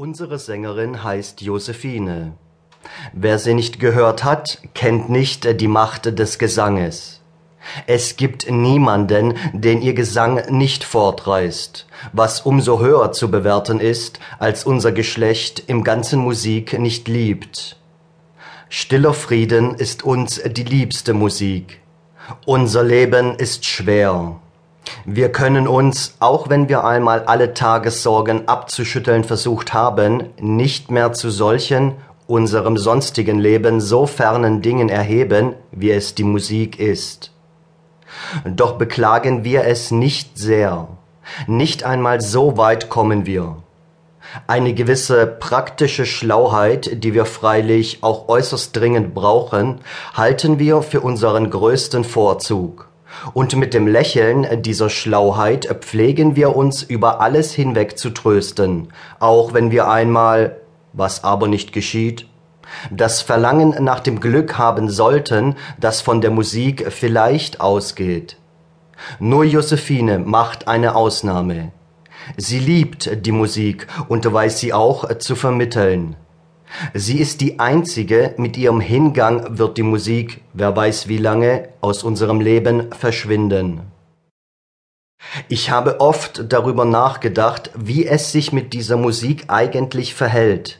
[0.00, 2.32] Unsere Sängerin heißt Josephine.
[3.12, 7.20] Wer sie nicht gehört hat, kennt nicht die Macht des Gesanges.
[7.86, 14.64] Es gibt niemanden, den ihr Gesang nicht fortreißt, was umso höher zu bewerten ist, als
[14.64, 17.76] unser Geschlecht im ganzen Musik nicht liebt.
[18.70, 21.82] Stiller Frieden ist uns die liebste Musik.
[22.46, 24.40] Unser Leben ist schwer.
[25.04, 31.30] Wir können uns, auch wenn wir einmal alle Tagessorgen abzuschütteln versucht haben, nicht mehr zu
[31.30, 31.94] solchen,
[32.26, 37.32] unserem sonstigen Leben so fernen Dingen erheben, wie es die Musik ist.
[38.44, 40.88] Doch beklagen wir es nicht sehr.
[41.46, 43.56] Nicht einmal so weit kommen wir.
[44.46, 49.80] Eine gewisse praktische Schlauheit, die wir freilich auch äußerst dringend brauchen,
[50.14, 52.89] halten wir für unseren größten Vorzug.
[53.34, 58.88] Und mit dem Lächeln dieser Schlauheit pflegen wir uns über alles hinweg zu trösten,
[59.18, 60.56] auch wenn wir einmal,
[60.92, 62.26] was aber nicht geschieht,
[62.90, 68.36] das Verlangen nach dem Glück haben sollten, das von der Musik vielleicht ausgeht.
[69.18, 71.72] Nur Josephine macht eine Ausnahme.
[72.36, 76.16] Sie liebt die Musik und weiß sie auch zu vermitteln.
[76.94, 82.02] Sie ist die einzige, mit ihrem Hingang wird die Musik, wer weiß wie lange, aus
[82.02, 83.82] unserem Leben verschwinden.
[85.48, 90.78] Ich habe oft darüber nachgedacht, wie es sich mit dieser Musik eigentlich verhält.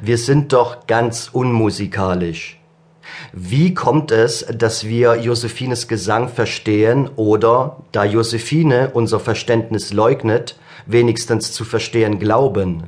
[0.00, 2.58] Wir sind doch ganz unmusikalisch.
[3.32, 11.52] Wie kommt es, dass wir Josephines Gesang verstehen oder, da Josephine unser Verständnis leugnet, wenigstens
[11.52, 12.84] zu verstehen glauben?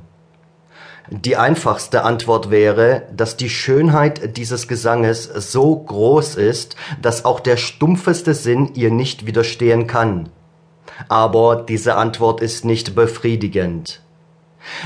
[1.10, 7.58] Die einfachste Antwort wäre, dass die Schönheit dieses Gesanges so groß ist, dass auch der
[7.58, 10.30] stumpfeste Sinn ihr nicht widerstehen kann.
[11.08, 14.03] Aber diese Antwort ist nicht befriedigend.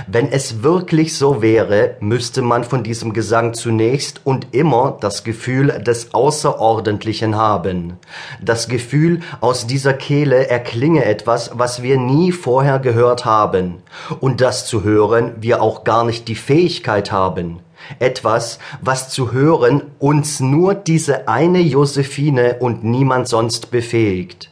[0.06, 5.68] Wenn es wirklich so wäre, müsste man von diesem Gesang zunächst und immer das Gefühl
[5.82, 7.98] des Außerordentlichen haben.
[8.42, 13.82] Das Gefühl, aus dieser Kehle erklinge etwas, was wir nie vorher gehört haben.
[14.20, 17.60] Und das zu hören wir auch gar nicht die Fähigkeit haben.
[18.00, 24.50] Etwas, was zu hören uns nur diese eine Josephine und niemand sonst befähigt.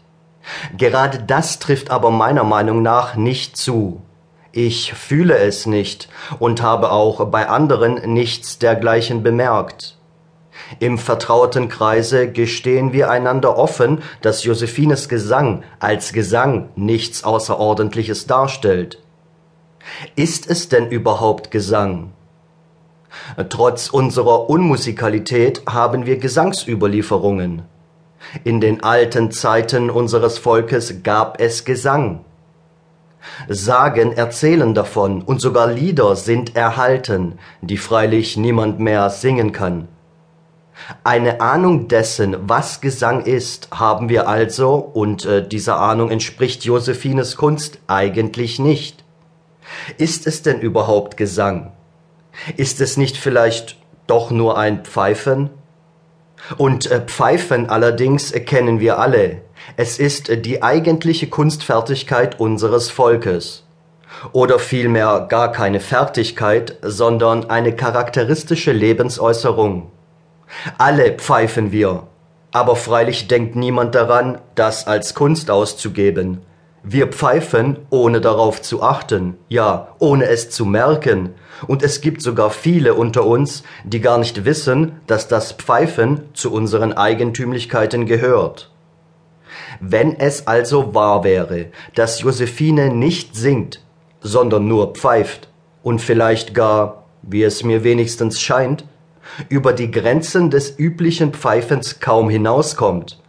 [0.78, 4.02] Gerade das trifft aber meiner Meinung nach nicht zu.
[4.56, 6.08] Ich fühle es nicht
[6.38, 9.98] und habe auch bei anderen nichts dergleichen bemerkt.
[10.78, 19.02] Im vertrauten Kreise gestehen wir einander offen, dass Josephines Gesang als Gesang nichts Außerordentliches darstellt.
[20.14, 22.14] Ist es denn überhaupt Gesang?
[23.50, 27.60] Trotz unserer Unmusikalität haben wir Gesangsüberlieferungen.
[28.42, 32.24] In den alten Zeiten unseres Volkes gab es Gesang.
[33.48, 39.88] Sagen erzählen davon und sogar Lieder sind erhalten, die freilich niemand mehr singen kann.
[41.04, 47.36] Eine Ahnung dessen, was Gesang ist, haben wir also, und äh, dieser Ahnung entspricht Josephines
[47.36, 49.04] Kunst eigentlich nicht.
[49.96, 51.72] Ist es denn überhaupt Gesang?
[52.56, 55.50] Ist es nicht vielleicht doch nur ein Pfeifen?
[56.58, 59.42] Und äh, Pfeifen allerdings kennen wir alle.
[59.76, 63.64] Es ist äh, die eigentliche Kunstfertigkeit unseres Volkes.
[64.32, 69.90] Oder vielmehr gar keine Fertigkeit, sondern eine charakteristische Lebensäußerung.
[70.78, 72.04] Alle pfeifen wir,
[72.52, 76.42] aber freilich denkt niemand daran, das als Kunst auszugeben.
[76.82, 81.34] Wir pfeifen, ohne darauf zu achten, ja, ohne es zu merken,
[81.66, 86.52] und es gibt sogar viele unter uns, die gar nicht wissen, dass das Pfeifen zu
[86.52, 88.70] unseren Eigentümlichkeiten gehört.
[89.80, 93.82] Wenn es also wahr wäre, dass Josephine nicht singt,
[94.20, 95.48] sondern nur pfeift
[95.82, 98.84] und vielleicht gar, wie es mir wenigstens scheint,
[99.48, 103.20] über die Grenzen des üblichen Pfeifens kaum hinauskommt,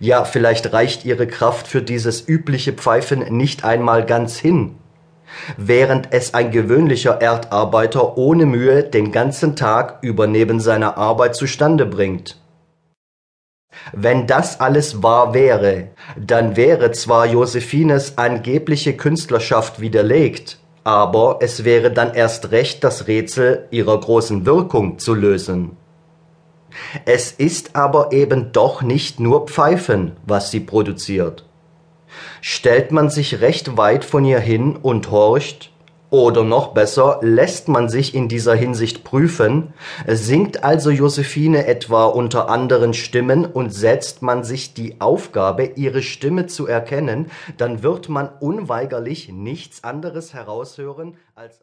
[0.00, 4.76] ja vielleicht reicht ihre Kraft für dieses übliche Pfeifen nicht einmal ganz hin,
[5.56, 11.86] während es ein gewöhnlicher Erdarbeiter ohne Mühe den ganzen Tag über neben seiner Arbeit zustande
[11.86, 12.36] bringt.
[13.92, 21.90] Wenn das alles wahr wäre, dann wäre zwar Josephines angebliche Künstlerschaft widerlegt, aber es wäre
[21.90, 25.76] dann erst recht das Rätsel ihrer großen Wirkung zu lösen.
[27.04, 31.44] Es ist aber eben doch nicht nur Pfeifen, was sie produziert.
[32.40, 35.72] Stellt man sich recht weit von ihr hin und horcht,
[36.22, 39.72] oder noch besser, lässt man sich in dieser Hinsicht prüfen,
[40.06, 46.46] singt also Josephine etwa unter anderen Stimmen und setzt man sich die Aufgabe, ihre Stimme
[46.46, 51.60] zu erkennen, dann wird man unweigerlich nichts anderes heraushören als